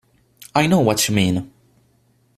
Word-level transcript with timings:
I 0.55 0.65
know 0.65 0.79
what 0.79 1.07
you 1.07 1.13
mean. 1.13 1.51